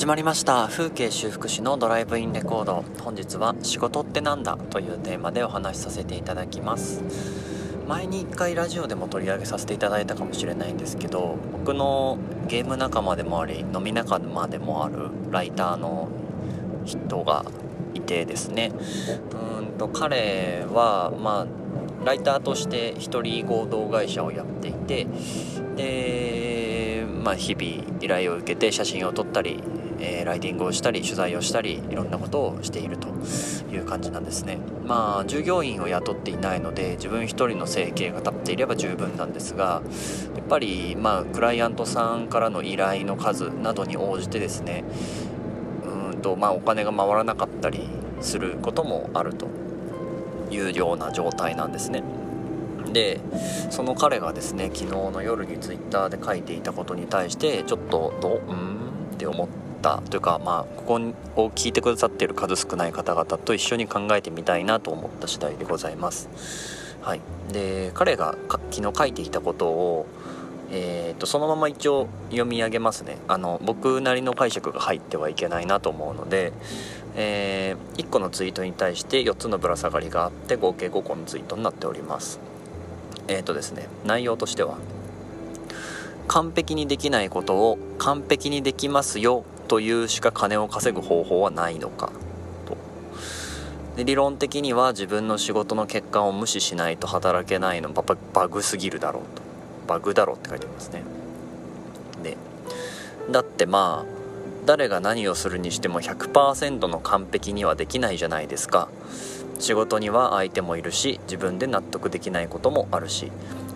[0.00, 0.66] 始まりました。
[0.66, 2.86] 風景修復師のドライブインレコード。
[3.02, 7.02] 本日は仕事ってなんだというテーマでお話しさせていただきます。
[7.86, 12.16] 前に1回ラジオでも取り上げさせていただいたかもしれないんですけど僕の
[12.48, 16.08] ゲーム仲間でもあり飲み仲間でもあるライターの
[16.86, 17.44] 人が
[17.92, 18.72] いてですね。
[19.58, 25.06] うんと彼はまあライターとして一人合同会社をやっていて
[25.76, 29.62] で、まあ、日々依頼を受けて写真を撮ったり、
[30.00, 33.08] えー、ライティングをしたり取材をしたりいろんなことをしていると
[33.72, 39.82] いう感じなんですねまあ従業員を雇っていないので自分一人の生計が立っていれば十分なんですが
[40.34, 44.84] やっぱりまあクライアントさんからの依頼の数などに応じてですね
[45.84, 47.88] うんとまあお金が回らなかったり
[48.20, 49.48] することもあると
[50.50, 52.02] いうような状態なんですね。
[52.92, 53.20] で
[53.70, 61.00] その彼がですね昨日の夜にツイッターで書いていたことに対してちょっとどうんって思ってたというかまあこ
[61.34, 66.28] こを聞いてくださっている数少ない方々と一緒に考えてみたいなと思った次第でございます。
[67.02, 67.20] はい、
[67.52, 70.06] で彼が昨日書いていたことを
[70.72, 73.16] えーと、そのまま一応読み上げますね。
[73.26, 76.52] あの僕なりの解釈が入ってはいけないなと思うので、
[77.16, 82.38] えー、1個のツイートに対して4つのぶら下がりがあって合計5個のツイートになっております。
[83.26, 84.78] えっ、ー、とですね内容としては
[86.28, 92.10] 完璧にできないことを完璧にできますよというしか金を稼ぐ方法はないのか
[92.66, 92.76] と。
[93.96, 99.42] で理論的には自分の仕事の欠陥を無視しないと働けないのババグすぎるだろうと。
[99.86, 101.04] バグだろうって書いてありますね。
[102.24, 102.36] で
[103.30, 108.88] だってまあ誰が何をするにしても100%の完璧にはできないじゃないですか。
[109.60, 113.30] 仕事には相手もいるし自分で納得できないこともあるし。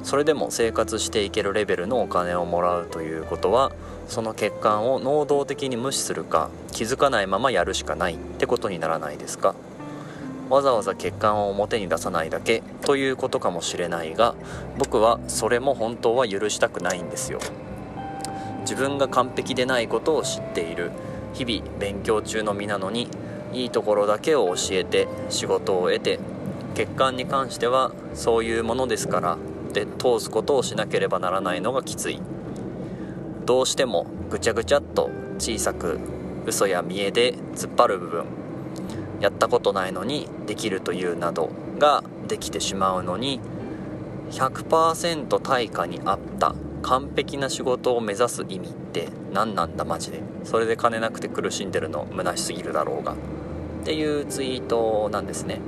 [0.05, 3.73] それでも生活していけるレベルのお金をもらうということは
[4.07, 9.55] その欠陥を能動的に無視するか気づかないままやるしかないってことにならないですか？
[10.51, 14.35] わざわざ欠陥を表に出さないだけということかもしれないが
[14.79, 17.41] 僕はそれも本当は許したくないんですよ。
[18.61, 20.93] 自分が完璧でないことを知っている。
[21.33, 23.09] 日々勉強中の身なのに
[23.53, 26.21] いいところだけを教えて仕事を得て
[26.77, 29.37] 欠陥に関してはそういうものですから
[29.75, 32.23] で通すことをしなければならないのがきつい。
[33.45, 35.99] どうしてもぐちゃぐちゃっと小さく
[36.47, 38.25] 嘘や見栄で突っ張る部分
[39.21, 43.41] やったことないのにできるというなどができてしまうのに
[44.31, 50.23] 100%対価に合った完璧な仕事を目指す意味って何なんだマジで。
[50.45, 53.13] それで金なくて苦しんでるの虚しすぎるだろうが。
[53.13, 53.17] っ
[53.85, 55.61] ていうツイートなんですね。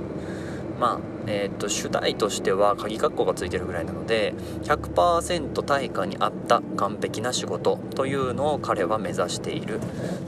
[0.78, 9.80] まあえー、と主題としては鍵括弧がついてるぐらいなので100%対価に合った完璧な仕事というのを彼は目指している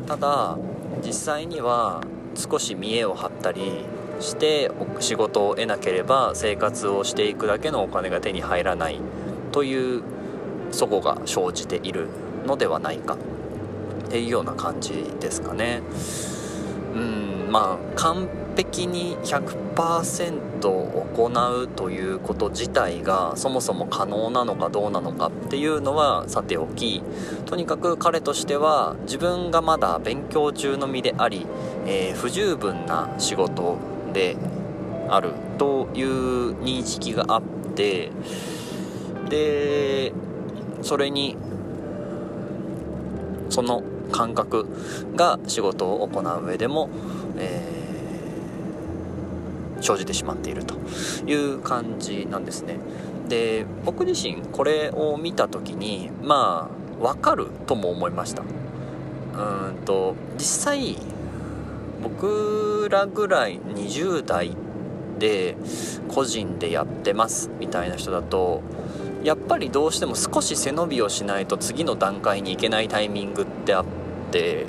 [0.07, 0.59] ただ
[1.05, 2.03] 実際には
[2.35, 3.85] 少し見栄を張ったり
[4.21, 4.71] して
[5.01, 8.99] 仕事を得なければ生活をしていくだけのお金が手に入らない
[9.53, 10.03] という
[10.73, 12.09] 齟齬が生じている
[12.47, 15.83] のではないかっていうような感じですかね。
[16.99, 27.03] うんまあ完璧に100%行うということ自体がそもそも可能なのかどうなのかっていうのはさておき
[27.47, 31.47] とにかく彼としては自分がまだ勉強中の身であり、
[31.87, 33.79] えー、不十分な仕事
[34.13, 34.37] で
[35.09, 37.43] あるという認識があっ
[37.77, 38.11] て
[39.29, 40.13] で
[40.83, 41.37] それに
[43.51, 44.67] その感覚
[45.15, 46.91] が仕事を行う上でも、
[47.37, 50.75] えー、生じてしまっていると
[51.27, 52.79] いう感じなんですね。
[53.29, 58.43] で僕自身これを見た時にまあ分かるとも思いました。
[58.43, 60.97] うんと実際
[62.03, 64.57] 僕らぐらい20代
[65.19, 65.57] で
[66.09, 68.63] 個人でやってますみたいな人だと
[69.25, 73.85] やっぱりどうしても少し背伸びをしないと次の段階に行けないタイミングってあ
[74.29, 74.67] って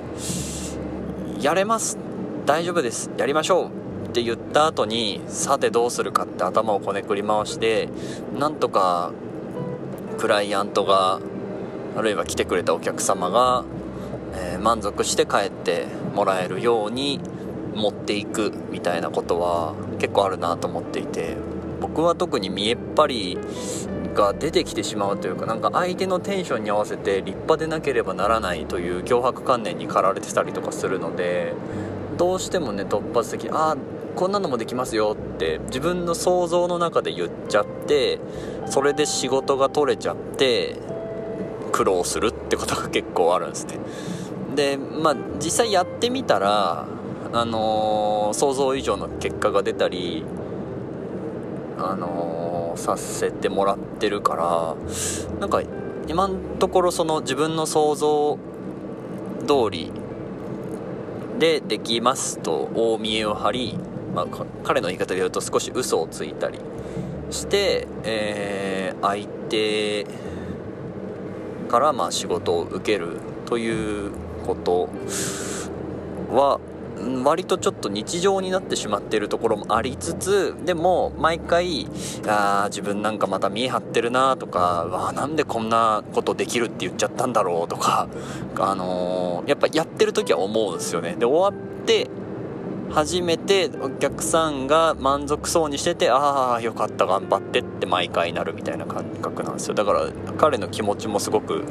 [1.42, 1.98] やれます
[2.46, 3.70] 大丈夫ですやりましょ
[4.06, 7.90] うって言った後にさてどうするかって頭をこねくり回して
[8.38, 9.12] なんとか
[10.18, 11.20] クライアントが
[11.96, 13.66] あるいは来てくれたお客様が、
[14.34, 17.20] えー、満足して帰ってもらえるように
[17.76, 21.49] 持っていくみたいなことは結構あるなと思っていて。
[21.80, 23.38] 僕は特に見えっ張り
[24.14, 31.54] が出てきてしまうというかなんか相手のテンションに合わせて立派でなければならないという脅迫観念に駆られてたりとかするので
[32.18, 33.78] どうしてもね突発的ああ
[34.16, 38.20] こんなのもできますよって自分の想像の中で言っちゃって
[38.66, 40.76] それで仕事が取れちゃって
[41.72, 43.78] 苦労するってことが結構あるんですね。
[44.56, 46.86] でまあ実際やってみたら
[47.32, 50.26] あのー、想像以上の結果が出たり
[51.80, 54.76] あのー、させてもらってるから
[55.40, 55.62] なんか
[56.08, 58.38] 今のところその自分の想像
[59.48, 59.92] 通り
[61.40, 63.80] でできますと大見えを張り、
[64.14, 64.28] まあ、
[64.64, 66.60] 彼の言い方で言うと少し嘘をついたり
[67.32, 70.06] して、えー、相手
[71.70, 74.12] からまあ仕事を受けるという
[74.46, 74.90] こと
[76.32, 76.60] は
[77.24, 81.88] 割とちょっと日常になってしまっているところもありつつでも毎回
[82.28, 88.10] あ自分なんかまた見え張ってるなとかわなんでこんなことできるって言っちゃったんだろうとか、
[88.58, 91.16] あのー、やっぱやってる時は思うんですよね。
[91.18, 92.10] で終わって
[92.92, 99.76] 初めてお客さんが満足そうにしててああよかった頑張ってって毎回なるみたいな感覚なんですよ。
[99.76, 100.08] だから
[100.38, 101.66] 彼の気持ちもすごく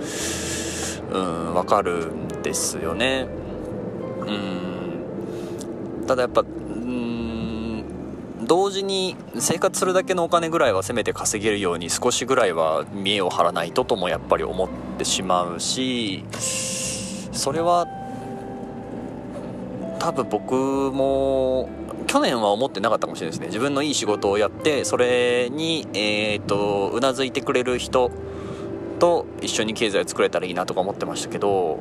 [1.12, 3.26] うん分かるんですよね。
[4.26, 4.67] うん。
[6.08, 7.84] ただやっぱうん
[8.42, 16.24] 同時に生活するだけのお金ぐらいはせめて稼げるように少しぐらいは見栄を張らないとともやっぱり思ってしまうし
[17.32, 17.86] それは
[19.98, 21.68] 多分僕も
[22.06, 23.48] 去年は思ってなかったかもしれないですね。
[23.48, 28.10] 自分のいい仕事をやってそれにえっ、とうなずいてくれる人
[28.98, 31.80] と一緒に経済を作れたらいいなとか思ってましたけど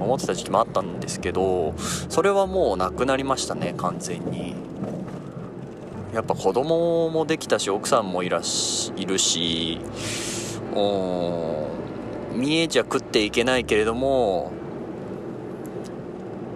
[0.00, 4.54] 思ってた時期もあったんですけどそれはもうなくなりましたね完全に。
[6.12, 9.80] やっぱ子供もできたし奥さんもいらしいるし
[12.32, 14.52] 見えじゃ食っていけないけれども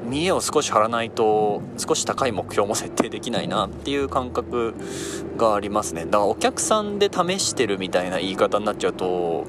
[0.09, 4.75] 見栄を少し張らないと少し高い目標も設定できないなっていう感覚
[5.37, 6.05] がありますね。
[6.07, 9.45] だからお客さんで試してるみたいな言い方になっちゃうと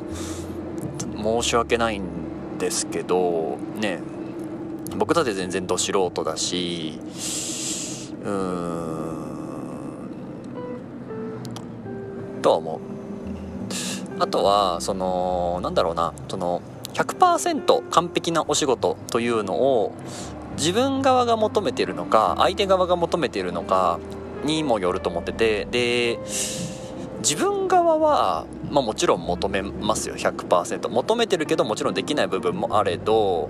[1.15, 2.03] 申し訳ないん
[2.59, 3.99] ですけどね
[4.95, 6.99] 僕だって全然ど素人だし
[8.23, 8.35] うーん
[12.41, 12.79] とは思う？
[14.19, 16.61] あとはそのなんだろうなその
[16.93, 19.95] 100%完璧なお仕事というのを
[20.57, 23.99] 自分側が求めてるのか相手側が求めてるのか
[24.43, 26.19] にもよると思っててで
[27.19, 33.49] 自分側は、まあ、もちろん求めますよ100%求めてるけどもちろんできない部分もあれど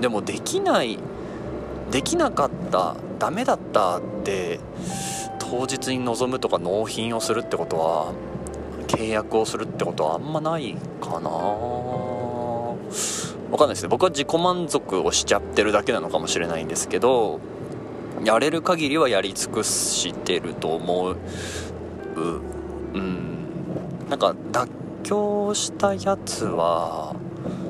[0.00, 0.98] でもできない
[1.90, 4.60] できなかったダメだったって
[5.38, 8.12] 当日に臨むとか納品をするってことは
[8.88, 11.30] 契約をするってことはあんまないかな。
[11.30, 12.76] わ
[13.58, 13.88] かんないですね。
[13.88, 17.40] 僕は自己満足をしちゃってるだけなのかもしれないんですけど
[18.24, 21.16] やれる限りはやり尽くしてると思う。
[22.20, 23.36] うん。
[24.08, 24.68] なんか妥
[25.02, 27.14] 協したやつは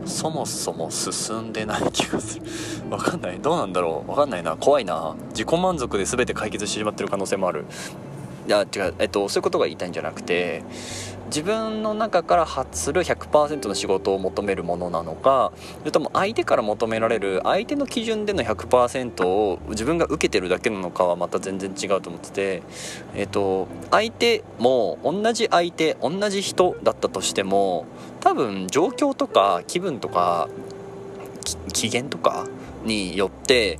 [0.04, 2.44] そもそも進んでない気がする。
[2.90, 3.40] わかんない。
[3.40, 4.10] どうなんだろう。
[4.10, 4.56] わかんないな。
[4.56, 5.14] 怖いな。
[5.30, 7.64] 自己満足で全て解決してしまってる可能性もある。
[8.46, 10.62] いや違う、えっと、そういうことが言いたいんじゃなくて
[11.26, 22.62] 自分の中から発する100%の仕事を求めるものなのかそれとも相手から求められる相手の基準での100%を自分が受けてるだけなのかはまた全然違うと思ってて、
[23.14, 27.86] えっと、相手も同じ相手同じ人だったとしても
[28.20, 30.48] 多分状況とか気分とか
[31.72, 32.46] 機嫌とか
[32.84, 33.78] によって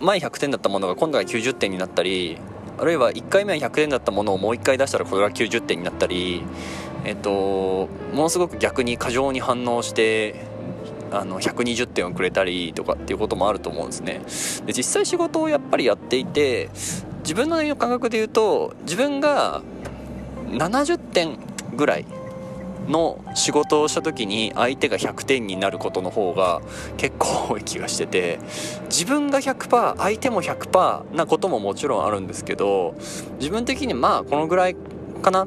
[0.00, 2.38] 前100点だったものが今度は90点になったり
[2.78, 6.42] あるいは1回目は100点だったものをもう1回出したらこれが90点になったり、
[7.04, 10.46] えっと、ものすごく逆に過剰に反応して
[11.10, 14.20] あの120点をくれたりとかっていうこともあると思うんですね。
[14.66, 16.70] で実際仕事をやっぱりやっていて
[17.22, 19.62] 自分の感覚で言うと自分が
[20.46, 21.38] 70点
[21.76, 22.06] ぐらい
[22.88, 26.60] の仕事をした時に相手が100点になることの方が
[26.96, 28.38] 結構多い気がしてて
[28.84, 32.94] 自分が100%相手も100%なことももちろんあるんですけど
[33.38, 34.76] 自分的にまあこのぐらい
[35.22, 35.46] かな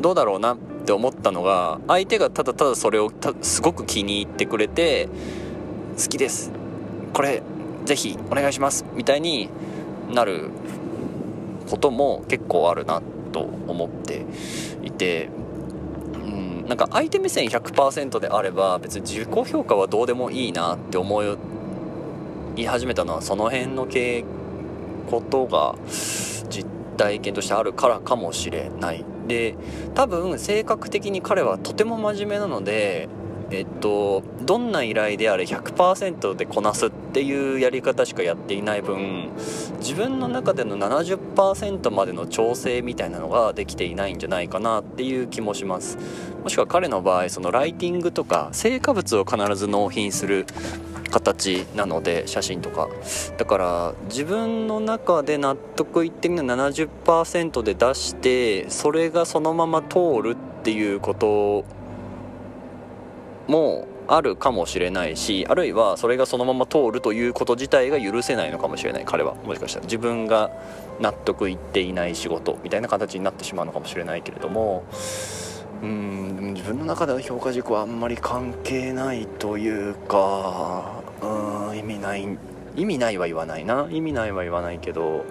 [0.00, 3.10] どうだろうなって思ったのが相手がただただそれを
[3.42, 5.08] すごく気に入ってくれて
[5.98, 6.52] 好きです。
[7.12, 7.42] これ
[7.86, 9.48] ぜひお願いしますみたいに
[10.12, 10.50] なる
[11.70, 13.00] ことも結構あるな
[13.32, 14.26] と思って
[14.82, 15.30] いて
[16.68, 21.22] なんか相手目線100%であれば別に自己評価はどうでもいいなって思
[22.56, 24.24] い始めたのはその辺の系
[25.10, 29.04] ことが実体験としてあるからかもしれない。
[29.28, 29.56] で
[29.94, 33.08] 多分性格的に彼はとても真面目なので
[33.50, 39.30] えっと、どんな依頼であれ100%でこなすっていうやり方しかやっていない分
[39.78, 45.96] 自分の中での70%までの調整みたいなのができていないんじゃないかなっていう気もします。
[46.42, 50.46] もしくは彼の場合そのライティングとか成果物を必ず納品する
[51.10, 52.88] 形なので写真とか。
[53.38, 61.64] だから自分の中で納得いってる70%で出してそれがそのまま通るっていうこと
[63.46, 69.34] もあるかもしれないしあるいはそれがそのまま通るということ自体が許せないのかもしれない彼は。
[69.34, 69.84] もしかしたら。
[69.84, 70.50] 自分が
[71.00, 74.84] 納得いっていない仕事みたいな形になってしまうのかもしれないけれども。
[75.82, 82.26] うん自分の中での評価軸はあんまり関係ないというかうん意味ない。
[82.76, 83.86] 意味ないは言わないな。
[83.90, 85.26] 意味ないは言わないけど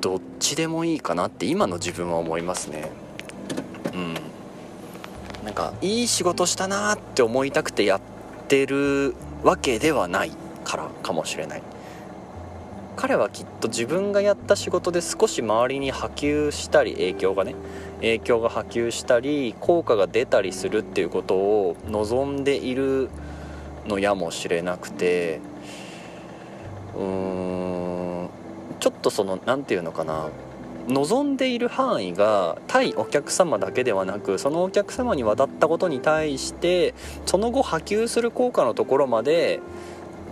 [0.00, 2.90] どっちでもいいかなって今の自分は思いますね。
[5.46, 8.00] なんかいい仕事したなって思いたくてやっ
[8.48, 10.32] てるわけではない
[10.64, 11.62] からかもしれない。
[12.96, 17.54] 彼はきっと自分がやった仕事で少し周りに波及したり影響がね
[17.98, 23.10] 影響が波及したり効果が出たりするっていうことを望んでいる
[23.86, 25.40] のやもしれなくて
[26.96, 28.30] うーん
[28.80, 30.30] ちょっとその何て言うのかな。
[30.88, 39.60] 望んでいる範囲が対お客様だけではなくそのお客様に渡ったことに対してその後波及する効果のところまで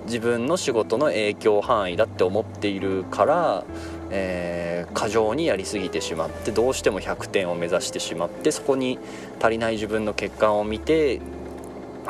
[0.06, 3.64] 自分の仕事の影響範囲だって思っているから、
[4.10, 8.98] えー、過剰にやりすぎてしまってどうしても100点を目指してしまってそこに
[9.40, 11.20] 足りない自分の欠陥を見て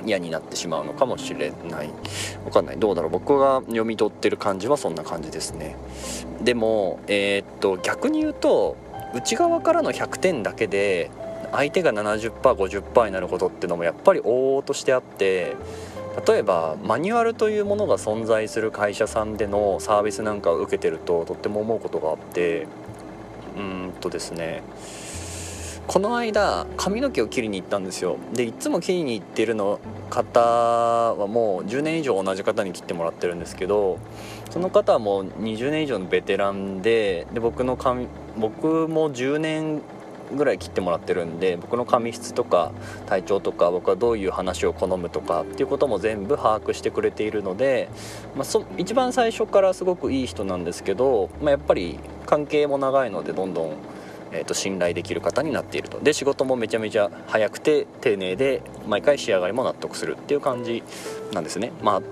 [0.04, 1.90] 嫌になってしまうのかもしれない。
[2.44, 2.78] わかんない。
[2.78, 3.10] どうだろう。
[3.10, 5.76] 僕が読み取ってる感じはそんな感じですね。
[6.42, 8.76] でもえー、っと逆に言うと
[9.14, 11.10] 内側からの100点だけで
[11.52, 15.56] 相手が 70%50% になることってのもやっぱり往々としてあって
[16.26, 22.66] 例えばマニュアルというものが存在する会社さんでのサービスなんかを受けてるととっても思うことがあって
[23.56, 24.62] うんとですね。
[25.86, 28.16] この間髪の毛を切りに行ったんですよ。
[28.32, 33.98] でいつも切りに行ってるの方はもう10年以上同じ方に切ってもらってるんですけど
[34.50, 38.06] その方はもう20年以上のベテランでで僕の髪
[38.38, 39.82] 僕も10年
[40.34, 42.72] ぐらい切ってもらってるんで僕の髪質とか
[43.06, 47.88] 体調とか僕はどういう話を好むとかっていうことも全部把握してくれているので、
[48.34, 53.72] まあ、そ一番最初からすごくいい人なんですけど、まあ、やっぱり関係も長いのでどんどん、
[54.34, 60.82] えー、と信頼できる方になっているとで仕事もめちゃめちゃ早くて丁寧で毎回仕上がりも納得するっていう感じ
[61.32, 61.72] なんですね。
[61.82, 62.02] まあ、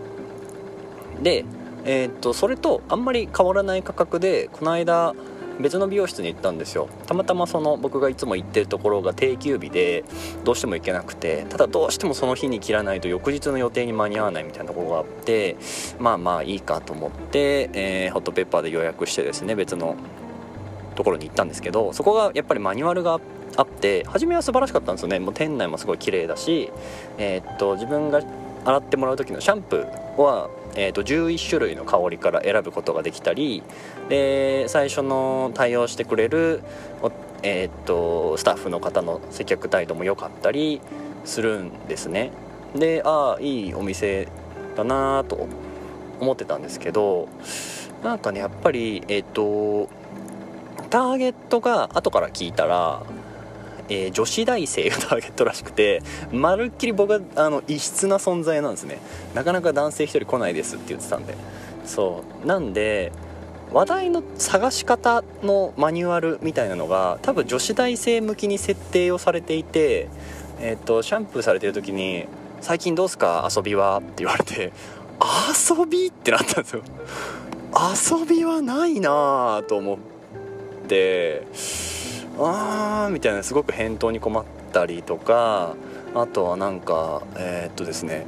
[1.23, 1.45] で
[1.85, 5.15] えー、とそれとあんまり変わらない価格でこの間
[5.61, 10.05] 別の美容室に行ったんですよたまたまその僕がいつも行ってるところが定休日で
[10.45, 15.57] どうしても行けなくてただどうしてもその日に切らないと翌日の予定に間に合わないみたいなところがあって
[15.99, 19.97] まあまあいいかと思って、えー、ホットペッパーで予約してですね別の
[20.95, 23.21] ところに行ったんですけどそこがやっぱりマニュアルが
[23.57, 25.19] あって初めは素晴らしかったんですよね。
[25.19, 26.71] もう店内もすごい綺麗だし、
[27.19, 28.23] えー、っと自分が
[28.65, 33.63] 洗ってもらう時のシャンプーはえーと、11種類の香りから選ぶことができたり
[34.09, 36.63] で最初の対応してくれる、
[37.43, 40.81] えーと、スタッフの方の接客態度も良かったり
[41.25, 42.31] するんですね。
[42.75, 44.29] でああいいお店
[44.77, 45.47] だなと
[46.21, 47.29] 思ってたんですけど
[48.03, 49.91] なんかねやっぱりえっ、ー、と
[50.91, 53.03] ターゲットが後から聞いたら
[53.89, 58.99] えー、女子大生がターゲットらしくてまるっきり僕はあの異質な存在なんですね。
[59.35, 61.35] なかなか男性1人来ないですって言ってたんで。
[61.85, 62.47] そう。
[62.47, 63.13] なんで
[63.73, 70.09] 話題の探し方のマニュアルみたいなのが多分女子大生向きに設定をされていて、
[70.61, 72.27] えーと、シャンプーされてる時に
[72.61, 73.49] 「最近どうすか？
[73.55, 74.73] 遊びは?」って言われて
[75.69, 76.83] 「遊び?」ってなったんですよ。
[77.75, 79.99] 遊びはないなと思っ
[80.93, 81.47] って
[82.39, 85.75] あーみたいなすごく返答に困ったりとか
[86.15, 88.27] あとはなんかえー、っとですね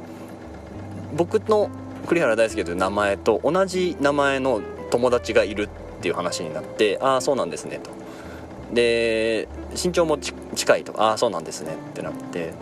[1.15, 1.69] 僕の
[2.07, 5.69] 栗原大輔という名前と同じ名前の友達がいるっ
[6.01, 7.91] ていう話になってああそうなんですねと。
[8.73, 12.53] で身長も近いとああそうなんですねってなって。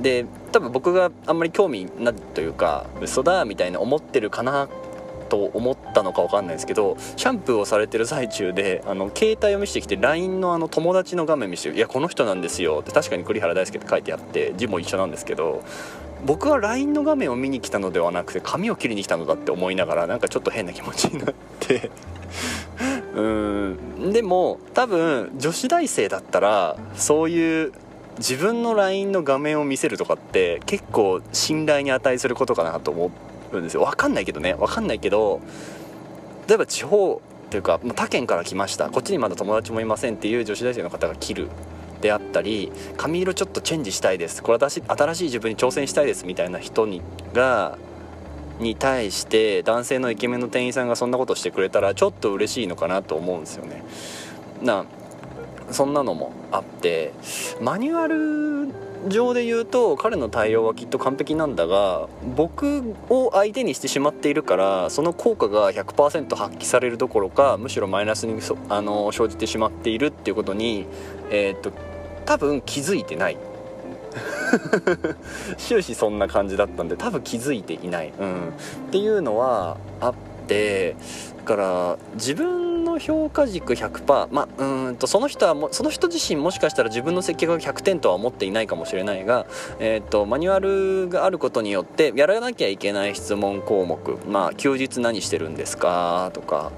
[0.00, 4.68] で多分僕があんまり興味ないというか嘘だみたいな思ってるかな
[5.26, 15.62] と思ったのか分かんないですけどシャンプーをされてる最中であの携帯を見せてきて LINE のあの友達の画面見せて「いやこの人なんですよ」って確かに栗原大輔って書いてあって字も一緒なんですけど
[16.24, 21.90] 僕は LINE の画面を見に来たのではなくて髪を切りに来たのだって思いながらなんかちょっと変な気持ちになって。
[23.14, 24.12] うん。
[24.12, 27.72] でも多分女子大生だったらそういう
[28.18, 33.10] 自分の LINE の画面を見せるとかって結構信頼に値することかなと思
[33.52, 33.84] るんですよ。
[33.84, 34.54] 分かんないけどね。
[34.54, 35.40] 分かんないけど
[36.48, 38.88] 例えば地方というか他県から来ました。
[38.90, 41.48] こっちにまだ友達もいませんっていう女子大生の方が切る
[42.00, 44.42] であったり髪色ちょっとチェンジしたいです。
[44.42, 47.78] これ私新しい自分に挑戦したいですみたいな人にが
[48.58, 53.84] に対して男性のイケメンの店員さんがそんなことしてくれたらちょっと嬉しいのかなと思うんですよね。
[54.62, 54.84] な
[55.70, 57.12] そんなのもあって
[57.60, 70.86] マニュアル上で言うと彼の対応はきっと完璧なんだが僕を相手にしてしまっているからその効果が100%発揮されるどころかむしろマイナスにあの生じてしまっているっていうことに、
[71.30, 71.72] えー、っと
[72.24, 73.36] 多分気づいてない。
[75.58, 80.14] 終始そんな感じだったんで多分気づいていない、うん、っていうのはあっ
[80.46, 80.96] て
[81.36, 82.65] だから自分
[82.98, 89.46] 評価軸100%まあうんとその人はもその人自身もしかしたら自分の接客が100点とは思っていないかもしれないが、
[89.78, 94.18] えーと、マニュアルがあることによってやらなきゃいけない質問項目。
[94.28, 96.30] まあ休日何してるんですか？
[96.34, 96.72] とか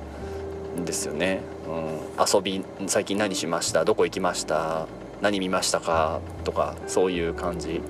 [0.84, 3.84] ですよね、うん、遊び最近何しました？
[3.84, 4.87] どこ行きました？
[5.20, 6.20] 何見ましたか？
[6.44, 7.80] とかそういう感じ、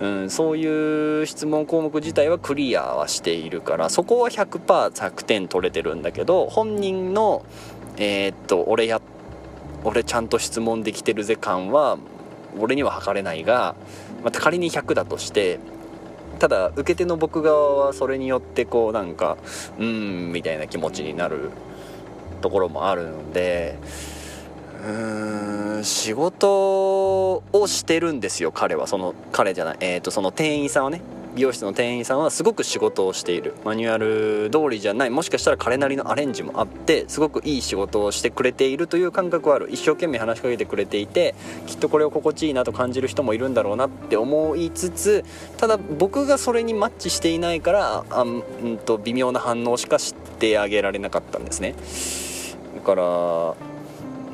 [0.00, 7.44] うん、そういう質問項目自体はクリアはしているからそこは100%作点取れてるんだけど本人の
[7.96, 9.00] えー、っと俺や
[9.84, 11.98] 俺ちゃんと質問できてるぜ感は
[12.58, 13.74] 俺には測れないが
[14.22, 15.58] また仮に100だとして
[16.38, 19.36] ただ受け手の僕側はそれによってこうなんか
[19.78, 21.50] うーんみたいな気持ちになる
[22.40, 23.78] ところもあるので
[24.86, 28.86] うん仕事をしてるんですよ彼は。
[28.86, 29.76] その彼じゃない。
[29.80, 31.00] えっ、ー、とその店員さんはね。
[31.34, 33.54] 美容室の店員さんはすごく仕事をしている。
[33.64, 35.10] マニュアル通りじゃない。
[35.10, 39.68] もしかしたら彼なりのアレンジもあってすごくいい仕事をしてくれているという感覚はある。
[39.70, 45.24] 一生懸命話しかけてくれていてきっとこれを心地いいなと感じる人もいるんだろうなって思いつつ
[45.58, 48.42] ただ僕がそれにマッチしていないからあん
[48.84, 51.74] と微妙な反応しかしてあげられなかったんですね。
[52.74, 53.54] だから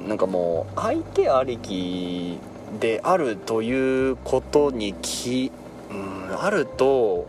[0.06, 2.38] なんかもう相手ありき
[2.78, 5.50] であるということにき、
[5.90, 7.26] うん、あると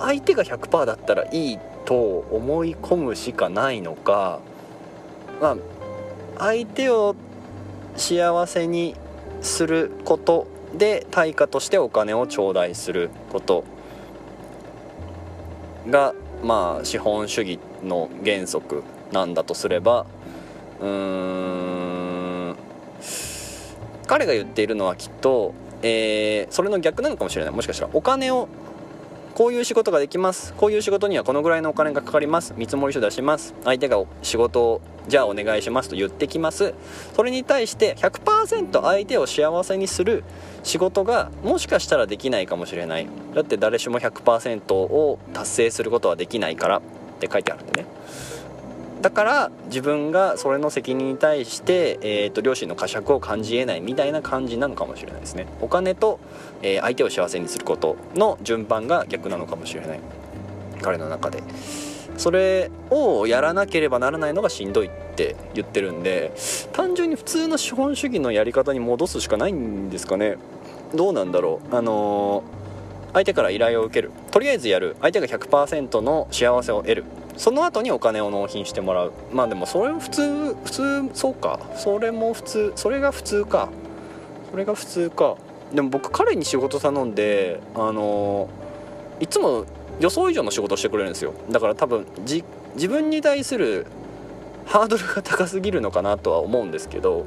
[0.00, 4.40] 相手が100%だったらいいと思い込むしかないのか
[5.40, 5.56] まあ
[6.38, 7.16] 相手を
[7.96, 8.94] 幸せに
[9.40, 10.46] すること
[10.76, 13.64] で対価としてお金を頂戴すること
[15.88, 20.06] がまあ資本主義の原則なんだとすれば
[24.06, 27.54] 彼が言っているのはきっと、えー、それの逆なのかもしれない。
[27.54, 28.48] もしかしたらお金を
[29.34, 30.52] こういう仕事ができます。
[30.54, 32.54] こういう仕事にはこのぐらいのお金がかかります。
[32.56, 33.54] 見積書出します。
[33.64, 36.74] 相手が仕事をじゃあお願いしますと言ってきます。
[37.14, 40.24] それに対して100%相手を幸せにする
[40.64, 43.06] 仕事がもしかしたらできないかもしれない。
[43.34, 46.80] だって誰しも100%を達成することはできないからっ
[47.20, 47.86] て書いてあるんでね。
[49.00, 55.46] だから自分がそれの責任に対して、えーと、両親の呵責を感じえないみたいな感じなのかもしれないですね。
[55.60, 56.18] お金と、
[56.62, 60.00] えー、相手を幸せにすることの順番が逆なのかもしれない。
[60.82, 61.42] 彼の中で。
[62.16, 66.32] それをやらなければならないのがしんどいって言ってるんで
[66.72, 70.36] 単純に普通の資本主義のやり方に戻すしかないんですかね。
[70.94, 71.76] どうなんだろう。
[71.76, 74.10] あのー、相手から依頼を受ける。
[74.32, 74.96] とりあえずやる。
[75.00, 77.04] 相手が100%の幸せを得る。
[77.38, 79.12] その後にお金を納品してもらう。
[79.32, 81.60] まあでもそれ普通普通そうか。
[81.76, 83.68] それも普通それが普通か。
[84.50, 85.36] それが普通か。
[85.72, 88.48] でも僕彼に仕事頼んであの
[89.20, 89.64] いつも
[90.00, 91.32] 予想以上の仕事してくれるんですよ。
[91.50, 93.86] だから多分自分に対する
[94.68, 97.24] ハードルが高すぎるのかなとは思うんですけど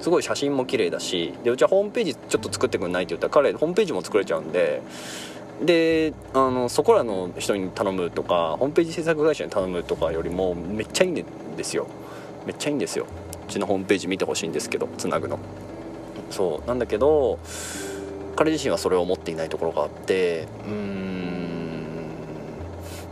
[0.00, 4.80] すごい写真も綺麗だしでうちはホームページちょっと作ってくんないって言ったら彼ホームページも作れちゃうんで
[5.64, 11.24] であのそこらの人に頼むとかホームページ制作会社に頼むとかよりもめっちゃいいんで
[11.64, 11.86] すよ。
[12.46, 13.06] めっちゃいいんですよ。
[13.48, 15.38] うちのホームページ見てほしいんですけどつなぐの。
[16.30, 16.68] そう。
[16.68, 17.38] なんだけど
[18.36, 21.50] 彼自身はそれを思っていないところがあってうーん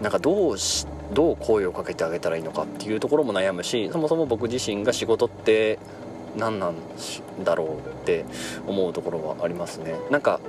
[0.01, 5.79] なんかどうしどう声をかけてあげたらいいのかっていうところも悩むしそもそも僕自身が仕事って
[6.37, 6.75] 何なん
[7.45, 8.25] だろうって
[8.67, 9.97] 思うところはありますね。
[10.11, 10.41] なんか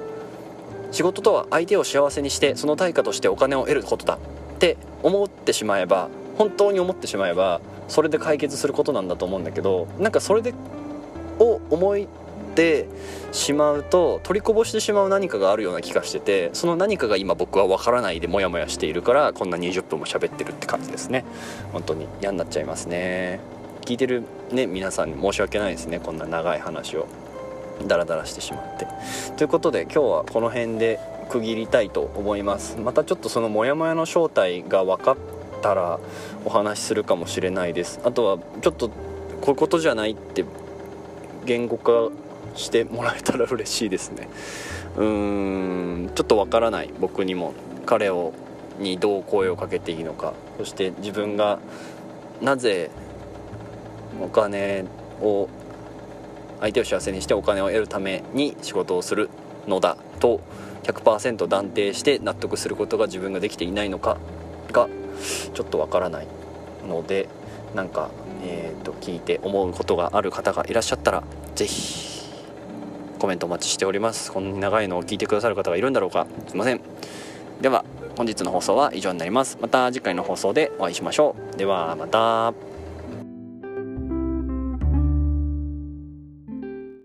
[0.92, 4.16] 仕事とは相手を幸せにしてその対価としてお金を得ることだ。
[4.16, 4.18] っ
[4.60, 10.54] て思ってしまえば本当に思ってしまえばそれで解決することなんだと思うんだけどなんかそれで
[11.40, 12.08] を思い
[12.56, 12.88] て
[13.32, 21.24] しまうと取りこぼしてしまう何かがあるような気がしててその何かが今僕は分からないでモヤモヤしているからこんな20分も喋ってるって感じですね。
[21.72, 22.08] 本当に。
[22.22, 23.40] 嫌になっちゃいますね。
[23.82, 27.08] 聞いてるね皆さんに申し訳ないですねこんな長い話を。
[27.88, 28.88] ダラダラしてしまって。
[29.38, 32.78] ということで今日はこの辺で区切りたいと思います。
[32.78, 35.18] またちょっとそのモヤモヤの正体が分かっ
[35.62, 36.00] たら
[36.46, 38.00] お話しするかもしれないです。
[38.04, 38.94] あとはちょっとこ
[39.48, 40.44] ういうことじゃないって
[41.46, 42.10] 言語化
[42.56, 44.28] してもらえたら嬉しいですね。
[44.98, 45.06] うー
[46.06, 46.90] んちょっとわからない。
[47.00, 47.54] 僕にも
[47.86, 48.34] 彼を
[48.80, 50.34] にどう声をかけていいのか。
[50.58, 51.60] そして自分が
[52.42, 52.90] なぜ
[54.22, 54.86] お金
[55.22, 55.48] を
[56.60, 59.30] 相手を幸せにしてお金を得るために仕事をする
[59.68, 60.42] のだと
[60.84, 64.18] 100%断定して納得することが自分ができていないのか
[64.72, 64.88] が
[65.54, 66.28] ちょっとわからない
[66.88, 67.30] ので
[67.76, 68.10] なんか、
[68.44, 71.24] えー、と聞いて思うことがある方がいらっしゃったら
[71.56, 72.10] 是非
[73.20, 74.32] コメントお待ちしております。
[74.32, 76.26] こんなに長いのを聞いてくださる方がいるんだろうか。
[76.48, 76.82] すいません。
[77.62, 77.84] では
[78.18, 79.58] 本日の放送は以上になります。
[79.62, 81.58] また次回の放送でお会いしましょう。
[81.58, 82.69] ではまた。